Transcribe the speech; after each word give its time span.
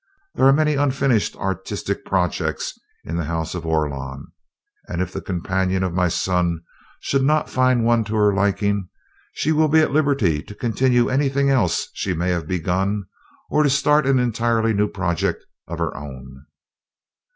There 0.33 0.47
are 0.47 0.51
many 0.51 0.73
unfinished 0.73 1.35
artistic 1.35 2.05
projects 2.05 2.73
in 3.05 3.17
the 3.17 3.25
house 3.25 3.53
of 3.53 3.67
Orlon, 3.67 4.31
and 4.87 4.99
if 4.99 5.13
the 5.13 5.21
companion 5.21 5.83
of 5.83 5.93
my 5.93 6.07
son 6.07 6.63
should 7.01 7.21
not 7.21 7.51
find 7.51 7.83
one 7.85 8.03
to 8.05 8.15
her 8.15 8.33
liking, 8.33 8.89
she 9.33 9.51
will 9.51 9.67
be 9.67 9.79
at 9.79 9.91
liberty 9.91 10.41
to 10.41 10.55
continue 10.55 11.07
anything 11.07 11.51
else 11.51 11.87
she 11.93 12.15
may 12.15 12.31
have 12.31 12.47
begun, 12.47 13.03
or 13.51 13.61
to 13.61 13.69
start 13.69 14.07
an 14.07 14.17
entirely 14.17 14.73
new 14.73 14.87
project 14.87 15.45
of 15.67 15.77
her 15.77 15.95
own." 15.95 16.47